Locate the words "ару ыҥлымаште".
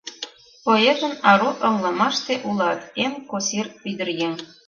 1.31-2.33